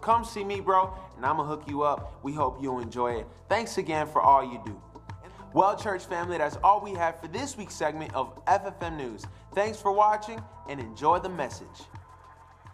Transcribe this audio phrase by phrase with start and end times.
[0.00, 2.18] Come see me, bro, and I'm gonna hook you up.
[2.22, 3.26] We hope you enjoy it.
[3.48, 4.80] Thanks again for all you do.
[5.52, 9.26] Well, church family, that's all we have for this week's segment of FFM News.
[9.54, 11.66] Thanks for watching and enjoy the message.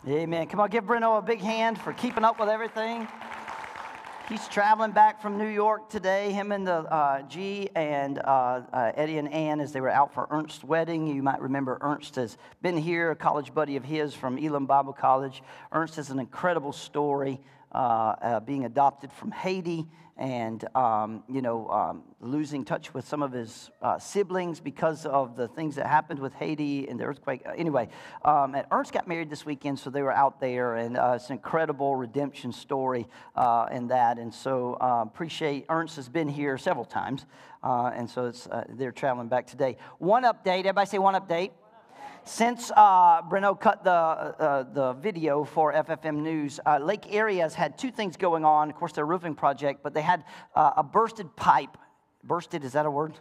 [0.07, 0.47] Amen.
[0.47, 3.09] Come on, give Breno a big hand for keeping up with everything.
[4.29, 6.33] He's traveling back from New York today.
[6.33, 10.13] Him and the uh, G and uh, uh, Eddie and Ann, as they were out
[10.13, 11.06] for Ernst's wedding.
[11.06, 14.93] You might remember Ernst has been here, a college buddy of his from Elim Bible
[14.93, 15.44] College.
[15.71, 17.41] Ernst has an incredible story,
[18.45, 19.87] being adopted from Haiti
[20.19, 25.37] and um, you know um, losing touch with some of his uh, siblings because of
[25.37, 27.43] the things that happened with Haiti and the earthquake.
[27.47, 27.88] Uh, anyway,
[28.24, 31.27] um, and Ernst got married this weekend, so they were out there, and uh, it's
[31.29, 34.19] an incredible redemption story uh, in that.
[34.19, 37.27] And so uh, appreciate Ernst has been here several times,
[37.62, 39.77] uh, and so it's, they're traveling back today.
[39.98, 40.60] One update.
[40.60, 41.51] Everybody say one update.
[42.29, 47.79] Since uh, Breno cut the, uh, the video for FFM News, uh, Lake has had
[47.79, 48.69] two things going on.
[48.69, 50.25] Of course, their roofing project, but they had
[50.57, 51.79] uh, a bursted pipe.
[52.24, 53.15] Bursted, is that a word?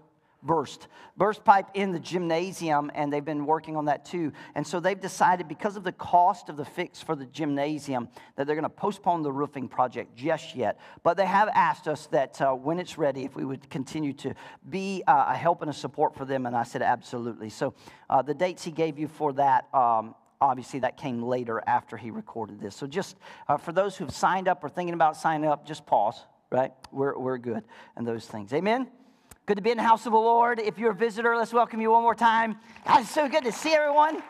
[0.46, 4.32] Burst, burst pipe in the gymnasium, and they've been working on that too.
[4.54, 8.46] And so they've decided, because of the cost of the fix for the gymnasium, that
[8.48, 10.80] they're going to postpone the roofing project just yet.
[11.04, 14.34] But they have asked us that uh, when it's ready, if we would continue to
[14.70, 16.46] be uh, a help and a support for them.
[16.46, 17.50] And I said, absolutely.
[17.50, 17.74] So
[18.10, 19.68] uh, the dates he gave you for that.
[19.74, 22.76] Um, obviously that came later after he recorded this.
[22.76, 23.16] So just
[23.48, 26.74] uh, for those who've signed up or thinking about signing up, just pause, right?
[26.92, 27.64] We're, we're good
[27.96, 28.54] and those things.
[28.54, 28.88] Amen?
[29.48, 30.60] Good to be in the house of the Lord.
[30.60, 32.58] If you're a visitor, let's welcome you one more time.
[32.90, 34.24] It's so good to see everyone.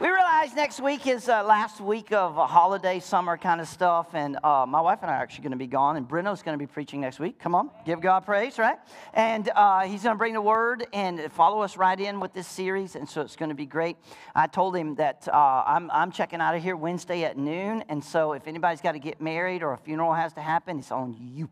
[0.00, 4.38] We realize next week is uh, last week of holiday, summer kind of stuff, and
[4.42, 6.58] uh, my wife and I are actually going to be gone, and Breno's going to
[6.58, 7.38] be preaching next week.
[7.38, 8.78] Come on, give God praise, right?
[9.12, 12.48] And uh, he's going to bring the word and follow us right in with this
[12.48, 13.98] series, and so it's going to be great.
[14.34, 18.02] I told him that uh, I'm, I'm checking out of here Wednesday at noon, and
[18.02, 21.14] so if anybody's got to get married or a funeral has to happen, it's on
[21.20, 21.50] you.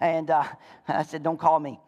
[0.00, 0.44] And uh,
[0.88, 1.80] I said, Don't call me.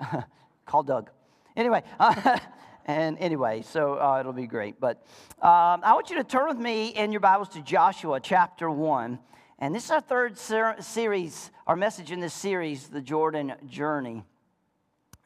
[0.66, 1.10] call Doug.
[1.56, 2.38] Anyway, uh,
[2.86, 4.80] and anyway, so uh, it'll be great.
[4.80, 5.04] But
[5.40, 9.18] um, I want you to turn with me in your Bibles to Joshua chapter 1.
[9.60, 14.24] And this is our third ser- series, our message in this series, The Jordan Journey.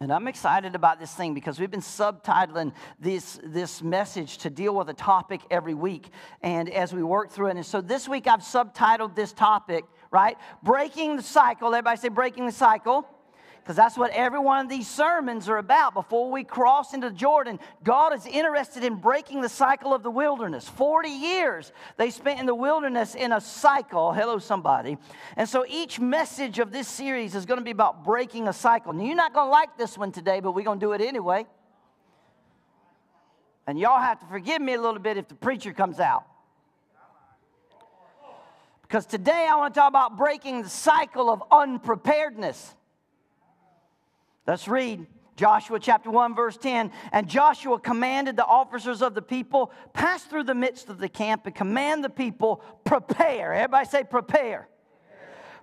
[0.00, 4.76] And I'm excited about this thing because we've been subtitling this, this message to deal
[4.76, 6.10] with a topic every week.
[6.40, 10.36] And as we work through it, and so this week I've subtitled this topic right?
[10.62, 11.68] Breaking the cycle.
[11.68, 13.06] Everybody say breaking the cycle.
[13.68, 15.92] Because that's what every one of these sermons are about.
[15.92, 20.66] Before we cross into Jordan, God is interested in breaking the cycle of the wilderness.
[20.66, 24.14] 40 years they spent in the wilderness in a cycle.
[24.14, 24.96] Hello, somebody.
[25.36, 28.94] And so each message of this series is going to be about breaking a cycle.
[28.94, 31.02] Now, you're not going to like this one today, but we're going to do it
[31.02, 31.44] anyway.
[33.66, 36.24] And y'all have to forgive me a little bit if the preacher comes out.
[38.88, 42.74] Because today I want to talk about breaking the cycle of unpreparedness.
[44.46, 45.06] Let's read
[45.36, 46.90] Joshua chapter 1, verse 10.
[47.12, 51.44] And Joshua commanded the officers of the people, pass through the midst of the camp
[51.44, 53.52] and command the people, prepare.
[53.52, 54.68] Everybody say, prepare.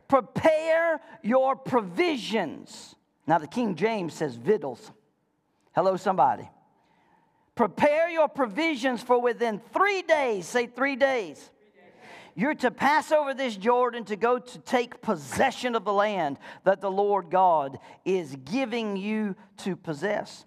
[0.08, 2.94] Prepare, your provisions.
[3.26, 4.92] Now, the King James says victuals.
[5.74, 6.48] Hello, somebody.
[7.56, 11.50] Prepare your provisions for within three days, say three days
[12.36, 16.82] you're to pass over this Jordan to go to take possession of the land that
[16.82, 20.46] the Lord God is giving you to possess.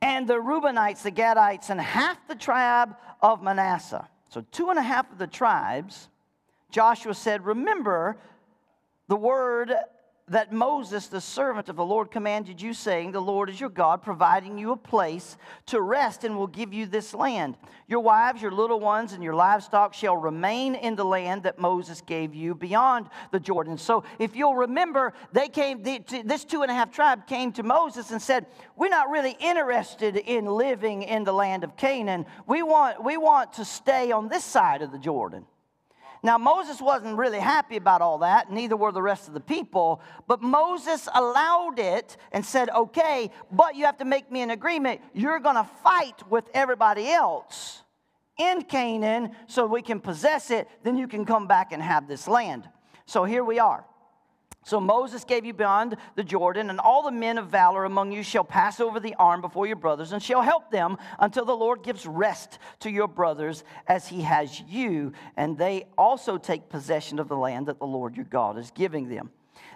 [0.00, 4.08] And the Reubenites, the Gadites, and half the tribe of Manasseh.
[4.28, 6.08] So, two and a half of the tribes,
[6.70, 8.18] Joshua said, Remember
[9.08, 9.72] the word
[10.30, 14.02] that Moses, the servant of the Lord, commanded you, saying, The Lord is your God,
[14.02, 17.56] providing you a place to rest and will give you this land.
[17.86, 22.00] Your wives, your little ones, and your livestock shall remain in the land that Moses
[22.00, 23.78] gave you beyond the Jordan.
[23.78, 28.10] So, if you'll remember, they came, this two and a half tribe came to Moses
[28.10, 28.46] and said,
[28.76, 32.26] We're not really interested in living in the land of Canaan.
[32.46, 35.46] We want, we want to stay on this side of the Jordan.
[36.22, 40.00] Now, Moses wasn't really happy about all that, neither were the rest of the people,
[40.26, 45.00] but Moses allowed it and said, okay, but you have to make me an agreement.
[45.14, 47.82] You're going to fight with everybody else
[48.38, 52.28] in Canaan so we can possess it, then you can come back and have this
[52.28, 52.68] land.
[53.06, 53.84] So here we are.
[54.68, 58.22] So Moses gave you beyond the Jordan, and all the men of valor among you
[58.22, 61.82] shall pass over the arm before your brothers, and shall help them until the Lord
[61.82, 67.28] gives rest to your brothers as he has you, and they also take possession of
[67.28, 69.30] the land that the Lord your God is giving them.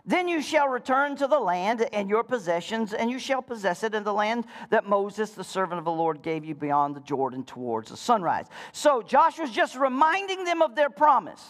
[0.04, 3.94] Then you shall return to the land and your possessions, and you shall possess it
[3.94, 7.44] in the land that Moses, the servant of the Lord, gave you beyond the Jordan
[7.44, 8.46] towards the sunrise.
[8.72, 11.42] So Joshua's just reminding them of their promise.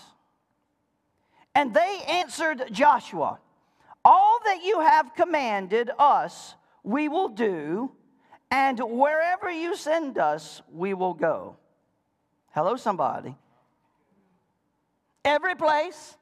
[1.55, 3.39] And they answered Joshua,
[4.05, 7.93] All that you have commanded us, we will do,
[8.51, 11.57] and wherever you send us, we will go.
[12.51, 13.35] Hello, somebody.
[15.25, 16.17] Every place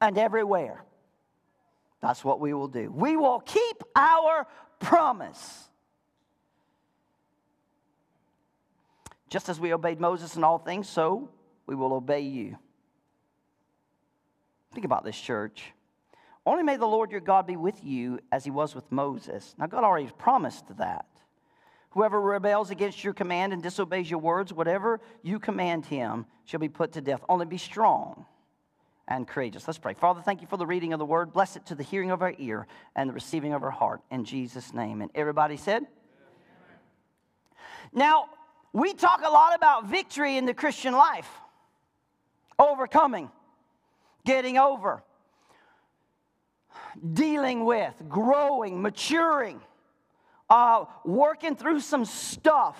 [0.00, 0.84] and everywhere.
[2.02, 2.90] That's what we will do.
[2.90, 4.46] We will keep our
[4.80, 5.68] promise.
[9.30, 11.30] Just as we obeyed Moses in all things, so
[11.66, 12.58] we will obey you.
[14.72, 15.72] Think about this, church.
[16.44, 19.54] Only may the Lord your God be with you as he was with Moses.
[19.58, 21.06] Now, God already promised that.
[21.90, 26.68] Whoever rebels against your command and disobeys your words, whatever you command him, shall be
[26.68, 27.22] put to death.
[27.28, 28.24] Only be strong
[29.06, 29.66] and courageous.
[29.66, 29.92] Let's pray.
[29.92, 31.32] Father, thank you for the reading of the word.
[31.32, 32.66] Bless it to the hearing of our ear
[32.96, 34.00] and the receiving of our heart.
[34.10, 35.02] In Jesus' name.
[35.02, 35.86] And everybody said?
[37.92, 38.30] Now,
[38.72, 41.28] we talk a lot about victory in the Christian life
[42.58, 43.30] overcoming,
[44.24, 45.02] getting over,
[47.12, 49.60] dealing with, growing, maturing,
[50.48, 52.76] uh, working through some stuff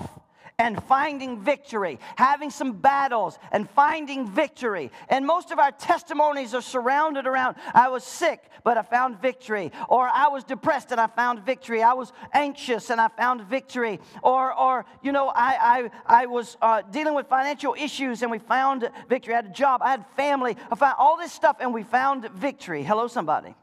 [0.59, 4.91] and finding victory, having some battles and finding victory.
[5.09, 9.73] And most of our testimonies are surrounded around I was sick, but I found victory.
[9.89, 11.83] Or I was depressed and I found victory.
[11.83, 14.01] I was anxious and I found victory.
[14.23, 18.39] Or, or you know, I, I, I was uh, dealing with financial issues and we
[18.39, 19.35] found victory.
[19.35, 22.29] I had a job, I had family, I found all this stuff and we found
[22.31, 22.83] victory.
[22.83, 23.55] Hello, somebody.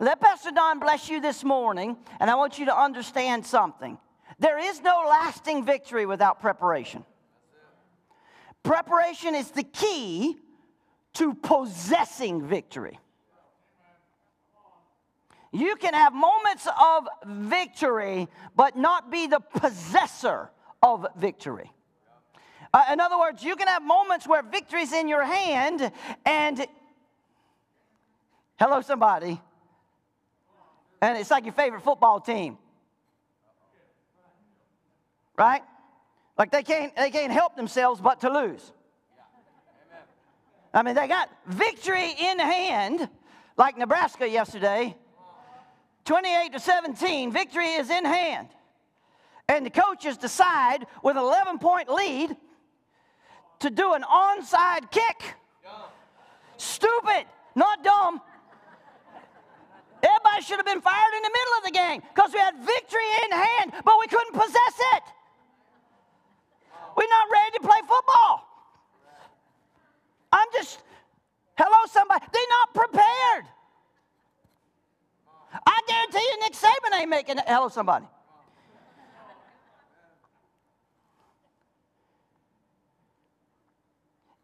[0.00, 3.96] Let Pastor Don bless you this morning, and I want you to understand something.
[4.38, 7.04] There is no lasting victory without preparation.
[8.62, 10.36] Preparation is the key
[11.14, 12.98] to possessing victory.
[15.52, 20.50] You can have moments of victory, but not be the possessor
[20.82, 21.70] of victory.
[22.72, 25.92] Uh, in other words, you can have moments where victory's in your hand
[26.26, 26.66] and,
[28.58, 29.40] hello, somebody,
[31.00, 32.58] and it's like your favorite football team
[35.36, 35.62] right?
[36.38, 38.72] Like they can't, they can't help themselves but to lose.
[40.72, 43.08] I mean, they got victory in hand,
[43.56, 44.96] like Nebraska yesterday
[46.04, 47.32] 28 to 17.
[47.32, 48.48] Victory is in hand.
[49.48, 52.36] And the coaches decide with an 11 point lead
[53.60, 55.34] to do an onside kick.
[56.56, 58.20] Stupid, not dumb.
[60.02, 63.08] Everybody should have been fired in the middle of the game because we had victory
[63.24, 65.02] in hand, but we couldn't possess it.
[66.96, 68.48] We're not ready to play football.
[70.32, 70.80] I'm just,
[71.56, 72.24] hello, somebody.
[72.32, 73.44] They're not prepared.
[75.66, 77.44] I guarantee you, Nick Saban ain't making it.
[77.46, 78.06] Hello, somebody.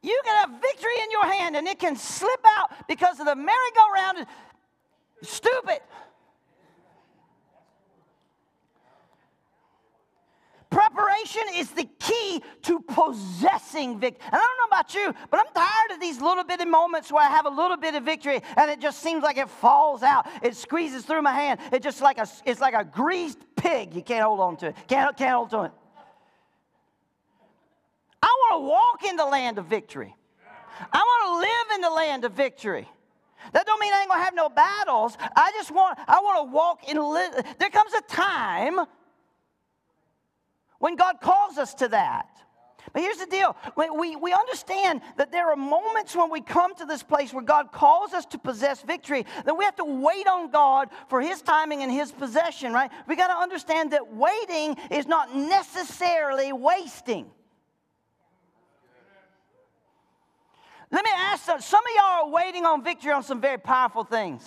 [0.03, 3.35] You can have victory in your hand and it can slip out because of the
[3.37, 4.27] merry-go-round.
[5.23, 5.81] Stupid.
[10.71, 14.25] Preparation is the key to possessing victory.
[14.27, 17.25] And I don't know about you, but I'm tired of these little bitty moments where
[17.25, 20.29] I have a little bit of victory and it just seems like it falls out.
[20.43, 21.59] It squeezes through my hand.
[21.73, 23.95] It just like a, it's like a greased pig.
[23.95, 24.77] You can't hold on to it.
[24.87, 25.73] Can't, can't hold to it.
[28.23, 30.15] I want to walk in the land of victory.
[30.93, 32.89] I want to live in the land of victory.
[33.53, 35.17] That don't mean I ain't gonna have no battles.
[35.35, 36.97] I just want I want to walk in.
[36.97, 38.79] Li- there comes a time
[40.81, 42.27] when God calls us to that.
[42.93, 46.87] But here's the deal we, we understand that there are moments when we come to
[46.87, 50.51] this place where God calls us to possess victory, that we have to wait on
[50.51, 52.91] God for His timing and His possession, right?
[53.07, 57.31] We got to understand that waiting is not necessarily wasting.
[60.91, 64.03] Let me ask some, some of y'all are waiting on victory on some very powerful
[64.03, 64.43] things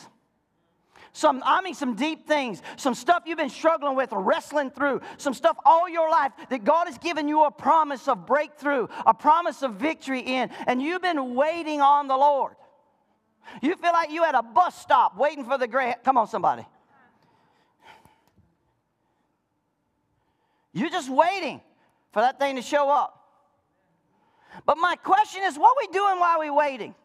[1.14, 5.36] some, I mean, some deep things, some stuff you've been struggling with wrestling through, some
[5.36, 9.62] stuff all your life that God has given you a promise of breakthrough, a promise
[9.62, 12.56] of victory in, and you've been waiting on the Lord.
[13.62, 15.96] You feel like you at a bus stop waiting for the great.
[16.04, 16.66] Come on, somebody.
[20.74, 21.62] You're just waiting
[22.12, 23.20] for that thing to show up.
[24.66, 26.96] But my question is, what are we doing while we're waiting?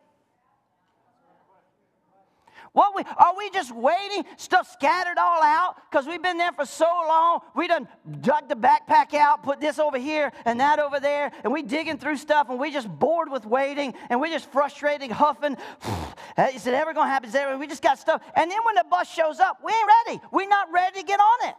[2.73, 6.65] What we are we just waiting, stuff scattered all out because we've been there for
[6.65, 7.41] so long.
[7.55, 7.89] We done
[8.21, 11.99] dug the backpack out, put this over here and that over there, and we digging
[11.99, 15.57] through stuff and we just bored with waiting and we just frustrated, huffing.
[16.55, 17.29] Is it ever to happen?
[17.29, 18.23] Is ever, we just got stuff.
[18.35, 20.21] And then when the bus shows up, we ain't ready.
[20.31, 21.55] We're not ready to get on it.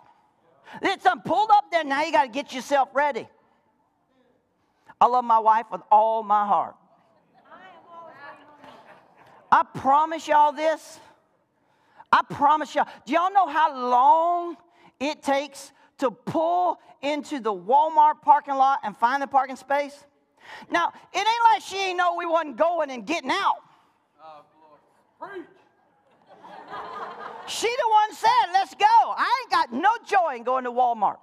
[0.81, 1.83] It's um, pulled up there.
[1.83, 3.27] Now you got to get yourself ready.
[5.01, 6.75] I love my wife with all my heart.
[9.51, 10.99] I promise y'all this.
[12.11, 12.87] I promise y'all.
[13.05, 14.57] Do y'all know how long
[14.99, 20.05] it takes to pull into the Walmart parking lot and find the parking space?
[20.71, 23.57] Now, it ain't like she ain't know we wasn't going and getting out.
[27.47, 28.85] She the one said, let's go.
[28.85, 31.17] I ain't got no joy in going to Walmart.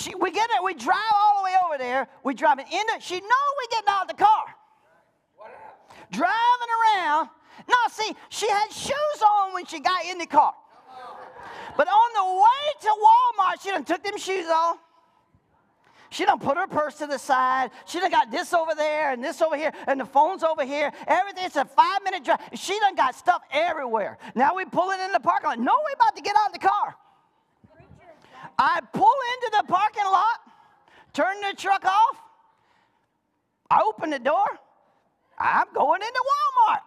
[0.00, 2.08] She, we get it, we drive all the way over there.
[2.24, 4.44] We drive it into, she know we getting out of the car.
[6.10, 7.28] Driving around.
[7.68, 10.54] No, see, she had shoes on when she got in the car.
[11.76, 14.78] But on the way to Walmart, she done took them shoes off.
[16.08, 17.70] She done put her purse to the side.
[17.86, 20.92] She done got this over there and this over here and the phone's over here.
[21.06, 21.44] Everything.
[21.44, 22.40] It's a five minute drive.
[22.54, 24.18] She done got stuff everywhere.
[24.34, 25.60] Now we pulling in the parking lot.
[25.60, 26.96] No, we about to get out of the car.
[28.62, 30.38] I pull into the parking lot,
[31.14, 32.16] turn the truck off.
[33.70, 34.44] I open the door.
[35.38, 36.80] I'm going into Walmart.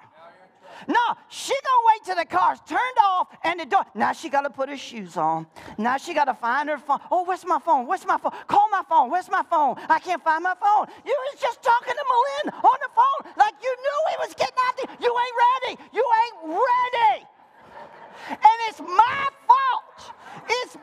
[0.88, 3.84] No, she gonna wait till the car's turned off and the door.
[3.96, 5.48] Now she gotta put her shoes on.
[5.80, 7.00] Now she gotta find her phone.
[7.10, 7.88] Oh, where's my phone?
[7.88, 8.34] Where's my phone?
[8.48, 9.10] Call my phone.
[9.10, 9.76] Where's my phone?
[9.90, 10.86] I can't find my phone.
[11.04, 14.58] You was just talking to Malin on the phone like you knew he was getting
[14.68, 14.96] out there.
[15.02, 15.82] You ain't ready.
[15.92, 17.26] You ain't ready.
[18.30, 20.14] And it's my fault.
[20.48, 20.78] It's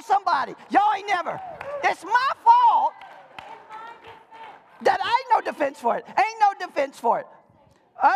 [0.00, 0.54] somebody.
[0.70, 1.40] Y'all ain't never.
[1.84, 2.92] It's my fault
[4.82, 6.04] that I ain't no defense for it.
[6.08, 7.26] Ain't no defense for it.
[8.00, 8.12] Uh,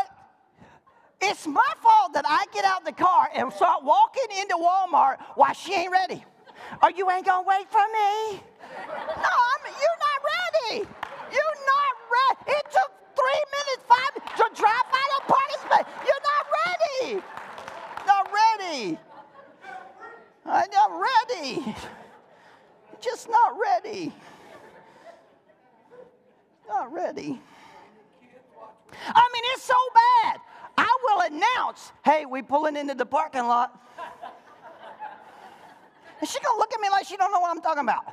[1.21, 5.53] it's my fault that I get out the car and start walking into Walmart while
[5.53, 6.25] she ain't ready.
[6.83, 8.41] Or you ain't gonna wait for me.
[8.79, 10.89] No, I'm, you're not ready.
[11.33, 12.59] You're not ready.
[12.59, 15.87] It took three minutes, five minutes to drive by the parking space.
[16.07, 17.23] You're not ready.
[18.07, 18.99] Not ready.
[20.47, 21.77] I'm not ready.
[23.01, 24.13] Just not ready.
[26.69, 27.41] Not ready.
[29.09, 30.41] I mean, it's so bad.
[30.79, 33.79] I will announce, hey, we pulling into the parking lot.
[36.21, 38.05] And she gonna look at me like she don't know what I'm talking about.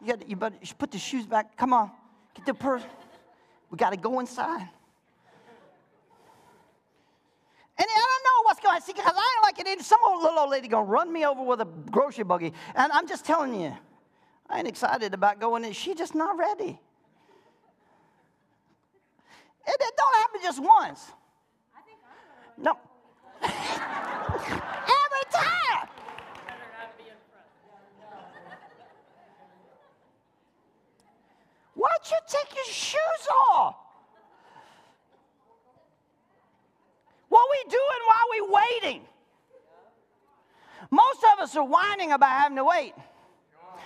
[0.00, 1.56] You, got, you better put the shoes back.
[1.56, 1.90] Come on,
[2.34, 2.82] get the purse.
[3.70, 4.68] We got to go inside.
[7.78, 8.82] And I don't know what's going on.
[8.82, 9.84] See, because I ain't like it.
[9.84, 12.52] Some old little old lady gonna run me over with a grocery buggy.
[12.74, 13.76] And I'm just telling you,
[14.48, 15.72] I ain't excited about going in.
[15.72, 16.78] She just not ready.
[19.66, 21.10] It, it don't happen just once.
[22.56, 22.78] No.
[23.42, 25.88] Every time.
[31.74, 33.76] Why'd you take your shoes off?
[37.28, 38.40] What we doing while we
[38.82, 39.02] waiting?
[40.90, 42.94] Most of us are whining about having to wait.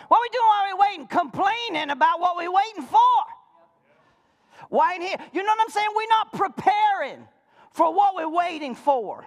[0.09, 1.07] What we doing while we waiting?
[1.07, 2.99] Complaining about what we waiting for.
[4.69, 5.17] Why ain't here?
[5.33, 5.89] You know what I'm saying?
[5.95, 7.27] We're not preparing
[7.73, 9.25] for what we're waiting for.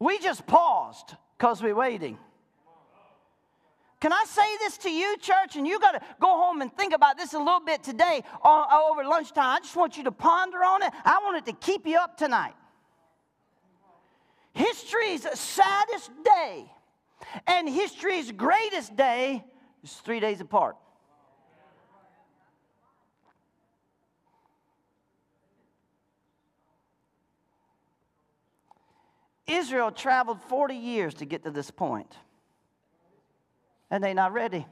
[0.00, 2.18] We just paused because we're waiting.
[4.00, 5.56] Can I say this to you, church?
[5.56, 8.64] And you got to go home and think about this a little bit today uh,
[8.90, 9.56] over lunchtime.
[9.56, 10.90] I just want you to ponder on it.
[11.04, 12.54] I want it to keep you up tonight.
[14.54, 16.64] History's saddest day
[17.46, 19.44] and history's greatest day
[19.84, 20.76] is three days apart.
[29.50, 32.16] Israel traveled 40 years to get to this point,
[33.90, 34.66] and they're not ready.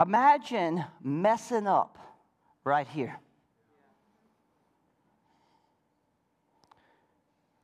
[0.00, 1.98] Imagine messing up
[2.64, 3.18] right here.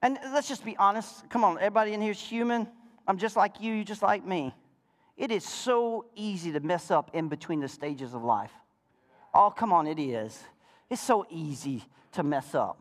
[0.03, 1.29] And let's just be honest.
[1.31, 2.69] Come on, everybody in here is human.
[3.09, 4.55] I'm just like you, you just like me.
[5.17, 8.53] It is so easy to mess up in between the stages of life.
[9.33, 10.39] Oh, come on, it is.
[10.89, 12.79] It's so easy to mess up.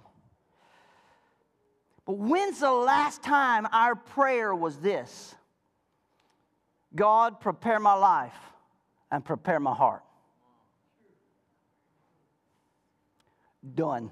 [2.05, 5.33] But when's the last time our prayer was this?
[6.95, 8.35] God, prepare my life
[9.11, 10.03] and prepare my heart.
[13.73, 14.11] Done.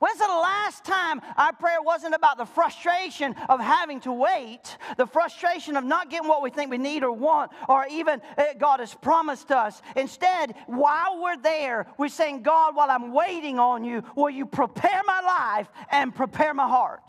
[0.00, 5.06] When's the last time our prayer wasn't about the frustration of having to wait, the
[5.06, 8.80] frustration of not getting what we think we need or want, or even uh, God
[8.80, 9.82] has promised us?
[9.94, 15.02] Instead, while we're there, we're saying, God, while I'm waiting on you, will you prepare
[15.06, 17.02] my life and prepare my heart?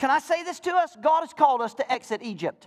[0.00, 0.96] Can I say this to us?
[1.00, 2.66] God has called us to exit Egypt.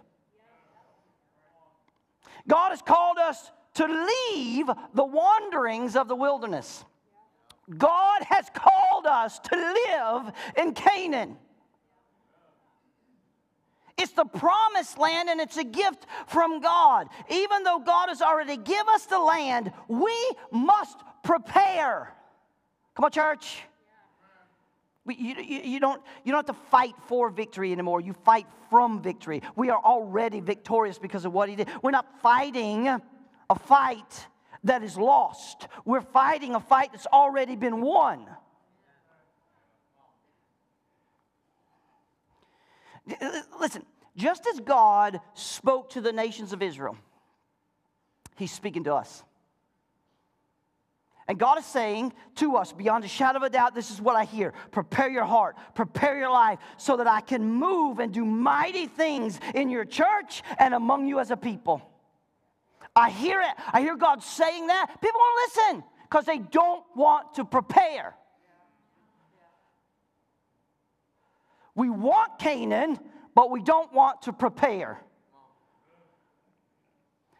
[2.47, 6.85] God has called us to leave the wanderings of the wilderness.
[7.77, 11.37] God has called us to live in Canaan.
[13.97, 17.07] It's the promised land and it's a gift from God.
[17.29, 20.15] Even though God has already given us the land, we
[20.51, 22.13] must prepare.
[22.95, 23.61] Come on, church.
[25.05, 28.01] We, you, you, you, don't, you don't have to fight for victory anymore.
[28.01, 29.41] You fight from victory.
[29.55, 31.67] We are already victorious because of what He did.
[31.81, 33.01] We're not fighting
[33.53, 34.27] a fight
[34.63, 38.25] that is lost, we're fighting a fight that's already been won.
[43.59, 46.97] Listen, just as God spoke to the nations of Israel,
[48.37, 49.23] He's speaking to us.
[51.27, 54.15] And God is saying to us, beyond a shadow of a doubt, this is what
[54.15, 54.53] I hear.
[54.71, 59.39] Prepare your heart, prepare your life, so that I can move and do mighty things
[59.53, 61.92] in your church and among you as a people.
[62.95, 63.53] I hear it.
[63.71, 64.87] I hear God saying that.
[65.01, 68.15] People won't listen because they don't want to prepare.
[71.75, 72.99] We want Canaan,
[73.33, 74.99] but we don't want to prepare.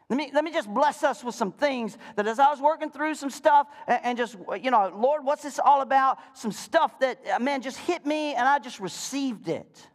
[0.10, 2.90] Let me, let me just bless us with some things that as I was working
[2.90, 6.20] through some stuff and, and, just, you know, Lord, what's this all about?
[6.34, 9.88] Some stuff that, uh, man, just hit me and I just received it.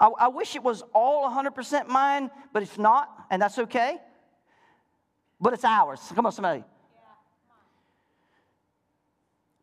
[0.00, 3.98] I, I wish it was all 100% mine, but it's not, and that's okay.
[5.40, 6.00] But it's ours.
[6.14, 6.64] Come on, somebody.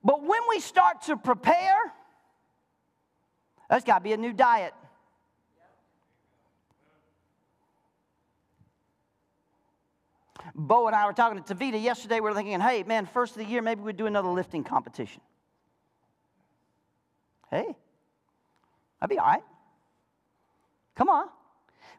[0.03, 1.93] But when we start to prepare,
[3.69, 4.73] there's got to be a new diet.
[10.53, 12.15] Bo and I were talking to Tavita yesterday.
[12.15, 15.21] We were thinking, hey, man, first of the year, maybe we'd do another lifting competition.
[17.49, 17.75] Hey,
[18.99, 19.43] that'd be all right.
[20.95, 21.27] Come on.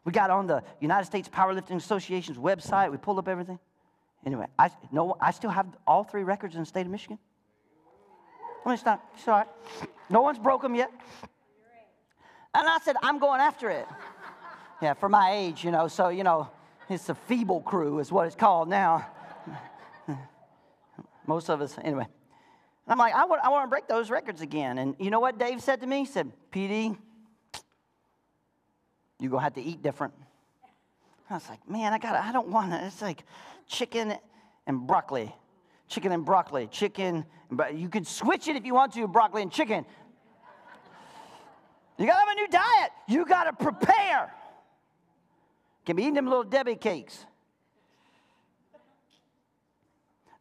[0.05, 2.91] We got on the United States Powerlifting Association's website.
[2.91, 3.59] We pulled up everything.
[4.25, 7.19] Anyway, I, no, I still have all three records in the state of Michigan.
[8.65, 9.27] I mean, it's not, it's.
[10.09, 10.91] No one's broke them yet.
[12.53, 13.87] And I said, I'm going after it.
[14.81, 16.49] Yeah, for my age, you know, so, you know,
[16.89, 19.07] it's the feeble crew, is what it's called now.
[21.27, 22.05] Most of us, anyway.
[22.85, 24.77] And I'm like, I want, I want to break those records again.
[24.77, 25.99] And you know what Dave said to me?
[25.99, 26.97] He said, PD,
[29.19, 30.13] you're going to have to eat different.
[31.29, 32.83] I was like, man, I got I don't want it.
[32.83, 33.23] It's like
[33.67, 34.13] chicken
[34.67, 35.33] and broccoli.
[35.87, 36.67] Chicken and broccoli.
[36.67, 39.85] Chicken, but you can switch it if you want to, broccoli and chicken.
[41.97, 42.91] You got to have a new diet.
[43.07, 44.33] You got to prepare.
[45.85, 47.25] Can be eating them little Debbie cakes.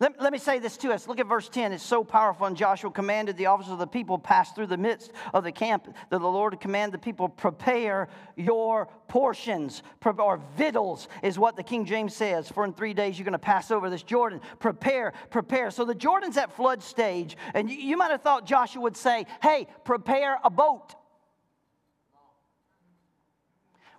[0.00, 1.06] Let, let, me say this to us.
[1.06, 1.72] Look at verse 10.
[1.72, 2.46] It's so powerful.
[2.46, 5.86] And Joshua commanded the officers of the people pass through the midst of the camp
[6.10, 11.84] that the Lord commanded the people, prepare your portions, or victuals is what the King
[11.84, 12.50] James says.
[12.50, 14.40] For in three days you're going to pass over this Jordan.
[14.58, 15.70] Prepare, prepare.
[15.70, 17.36] So the Jordan's at flood stage.
[17.54, 20.96] And you, you might have thought Joshua would say, hey, prepare a boat.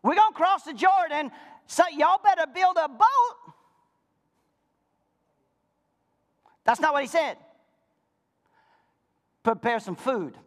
[0.04, 1.32] We're going to cross the Jordan,
[1.68, 3.55] so y'all better build a boat.
[6.66, 7.38] That's not what he said.
[9.44, 10.38] Prepare some food.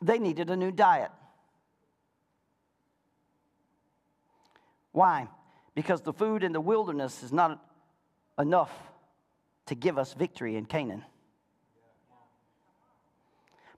[0.00, 1.10] They needed a new diet.
[4.92, 5.28] Why?
[5.74, 7.62] Because the food in the wilderness is not
[8.38, 8.72] enough
[9.66, 11.04] to give us victory in Canaan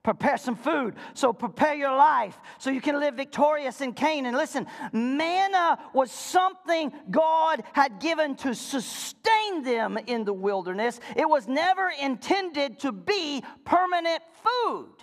[0.03, 0.95] prepare some food.
[1.15, 4.35] So prepare your life so you can live victorious in Canaan.
[4.35, 11.01] Listen, manna was something God had given to sustain them in the wilderness.
[11.17, 14.95] It was never intended to be permanent food.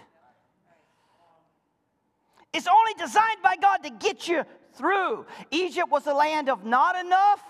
[2.54, 5.26] It's only designed by God to get you through.
[5.52, 7.44] Egypt was a land of not enough.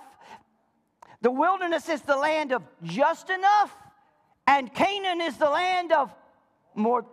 [1.21, 3.75] The wilderness is the land of just enough.
[4.45, 6.13] And Canaan is the land of
[6.75, 7.05] more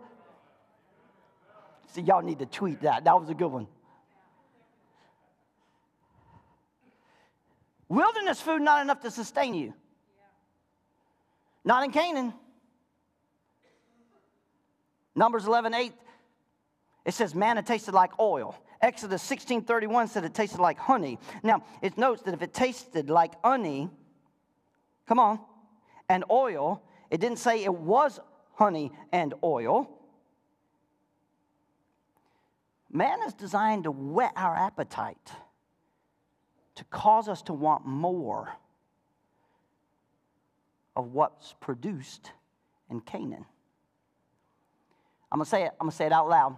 [1.95, 3.05] See, y'all need to tweet that.
[3.05, 3.67] That was a good one.
[7.87, 9.73] Wilderness food not enough to sustain you.
[11.63, 12.33] Not in Canaan.
[15.15, 15.93] Numbers 11, 8,
[17.05, 18.61] it says manna tasted like oil.
[18.81, 21.17] Exodus 16, 31 said it tasted like honey.
[21.43, 23.89] Now, it notes that if it tasted like honey,
[25.07, 25.39] come on,
[26.09, 28.19] and oil, it didn't say it was
[28.55, 29.94] honey and oil.
[32.95, 35.33] Man is designed to whet our appetite,
[36.75, 38.55] to cause us to want more
[40.95, 42.31] of what's produced
[42.89, 43.43] in Canaan.
[45.29, 45.71] I'm going to say it.
[45.73, 46.57] I'm going to say it out loud.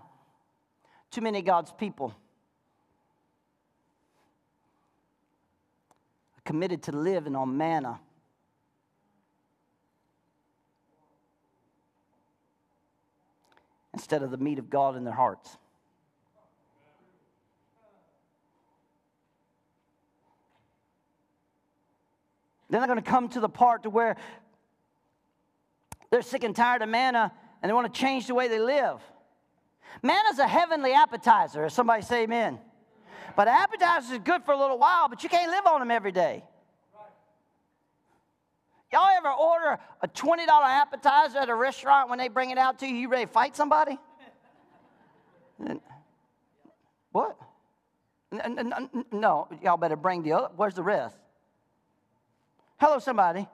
[1.10, 2.16] Too many God's people
[6.38, 8.00] are committed to living on manna.
[13.92, 15.58] Instead of the meat of God in their hearts.
[22.70, 24.18] They're not going to come to the part to where
[26.12, 29.02] they're sick and tired of manna and they want to change the way they live.
[30.04, 31.68] Manna's a heavenly appetizer.
[31.70, 32.60] Somebody say amen.
[33.36, 36.12] But appetizers is good for a little while, but you can't live on them every
[36.12, 36.44] day.
[38.92, 42.88] Y'all ever order a $20 appetizer at a restaurant when they bring it out to
[42.88, 43.98] you, you ready to fight somebody?
[47.12, 47.38] what?
[49.12, 50.50] No, y'all better bring the other.
[50.56, 51.18] Where's the rest?
[52.80, 53.48] Hello, somebody.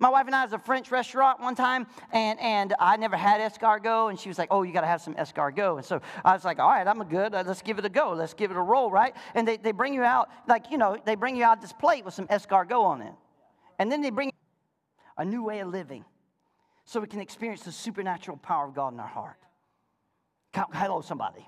[0.00, 3.16] My wife and I was at a French restaurant one time, and, and I never
[3.16, 6.00] had escargot, and she was like, "Oh, you got to have some escargot." And so
[6.24, 7.32] I was like, "All right, I'm a good.
[7.32, 8.12] Uh, let's give it a go.
[8.12, 10.96] Let's give it a roll, right?" And they, they bring you out like you know
[11.04, 13.14] they bring you out this plate with some escargot on it,
[13.78, 14.32] and then they bring
[15.16, 16.04] a new way of living,
[16.84, 19.38] so we can experience the supernatural power of God in our heart.
[20.54, 21.46] Hello, somebody.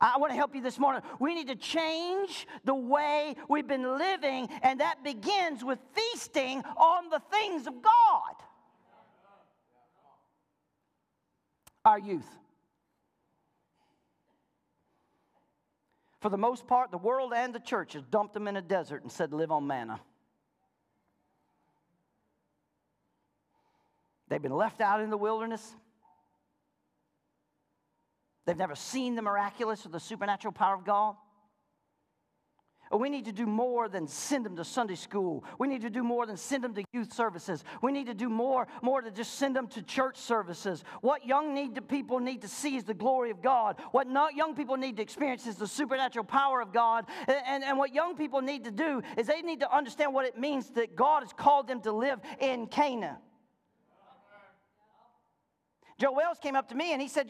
[0.00, 1.02] I want to help you this morning.
[1.18, 7.08] We need to change the way we've been living, and that begins with feasting on
[7.08, 8.34] the things of God.
[11.84, 12.28] Our youth.
[16.20, 19.02] For the most part, the world and the church has dumped them in a desert
[19.02, 20.00] and said, Live on manna.
[24.28, 25.74] They've been left out in the wilderness.
[28.50, 31.14] They've never seen the miraculous or the supernatural power of God.
[32.90, 35.44] We need to do more than send them to Sunday school.
[35.60, 37.62] We need to do more than send them to youth services.
[37.80, 40.82] We need to do more, more than just send them to church services.
[41.00, 43.76] What young need to, people need to see is the glory of God.
[43.92, 47.04] What not young people need to experience is the supernatural power of God.
[47.28, 50.26] And, and, and what young people need to do is they need to understand what
[50.26, 53.18] it means that God has called them to live in Canaan.
[56.00, 57.28] Joe Wells came up to me and he said,